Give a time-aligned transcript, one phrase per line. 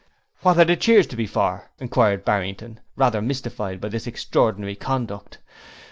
[0.41, 5.37] 'What are the cheers to be for?' inquired Barrington, rather mystified by this extraordinary conduct.